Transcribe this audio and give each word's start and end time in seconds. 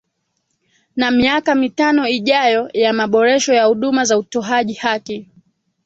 Ni 0.95 1.09
miaka 1.11 1.55
mitano 1.55 2.07
ijayo 2.07 2.69
ya 2.73 2.93
maboresho 2.93 3.53
ya 3.53 3.65
huduma 3.65 4.05
za 4.05 4.17
utoaji 4.17 4.73
haki 4.73 5.29